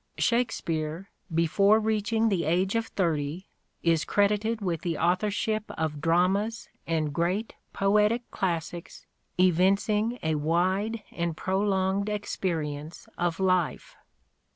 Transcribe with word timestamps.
Shakspere, 0.17 1.11
before 1.31 1.79
reaching 1.79 2.29
the 2.29 2.43
age 2.45 2.73
of 2.73 2.87
thirty, 2.87 3.45
is 3.83 4.03
credited 4.03 4.59
with 4.59 4.81
the 4.81 4.97
authorship 4.97 5.65
of 5.77 6.01
dramas 6.01 6.69
and 6.87 7.13
great 7.13 7.53
poetic 7.71 8.23
classics 8.31 9.05
evincing 9.39 10.17
a 10.23 10.33
wide 10.33 11.03
and 11.11 11.37
prolonged 11.37 12.09
experience 12.09 13.07
of 13.15 13.39
life. 13.39 13.95